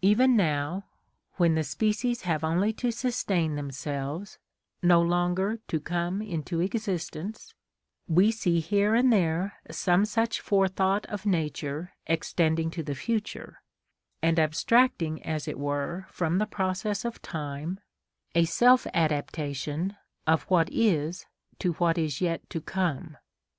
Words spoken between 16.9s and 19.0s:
of time, a self